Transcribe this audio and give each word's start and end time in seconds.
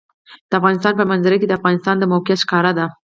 د 0.49 0.51
افغانستان 0.59 0.93
په 0.97 1.03
منظره 1.11 1.35
کې 1.41 1.47
د 1.47 1.53
افغانستان 1.59 1.95
د 1.99 2.03
موقعیت 2.13 2.39
ښکاره 2.45 2.71
ده. 2.79 2.85